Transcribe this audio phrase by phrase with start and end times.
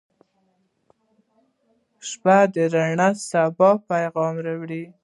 [2.09, 4.83] •شپه د روڼ سبا پیغام راوړي.